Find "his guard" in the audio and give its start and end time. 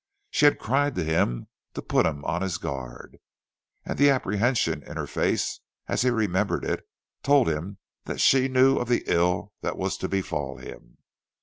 2.41-3.19